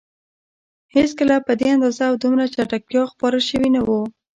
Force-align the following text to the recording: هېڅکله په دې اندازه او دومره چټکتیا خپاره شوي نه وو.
هېڅکله 0.95 1.35
په 1.47 1.51
دې 1.59 1.67
اندازه 1.75 2.03
او 2.09 2.13
دومره 2.23 2.43
چټکتیا 2.55 3.03
خپاره 3.11 3.37
شوي 3.49 3.69
نه 3.75 3.81
وو. 3.87 4.01